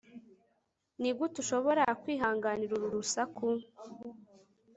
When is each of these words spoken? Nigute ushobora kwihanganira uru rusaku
Nigute 0.99 1.35
ushobora 1.43 1.83
kwihanganira 2.01 2.71
uru 2.77 2.87
rusaku 2.95 3.47